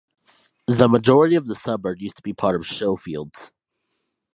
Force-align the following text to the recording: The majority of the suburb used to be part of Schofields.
The 0.65 0.89
majority 0.89 1.35
of 1.35 1.45
the 1.45 1.53
suburb 1.53 2.01
used 2.01 2.15
to 2.15 2.23
be 2.23 2.33
part 2.33 2.55
of 2.55 2.65
Schofields. 2.65 3.51